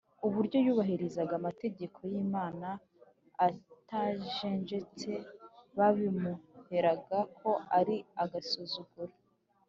[0.27, 2.67] Uburyo yubahirizaga amategeko y’Imana
[3.47, 5.11] atajenjetse
[5.77, 9.13] babimuregaga ko ari agasuzuguro.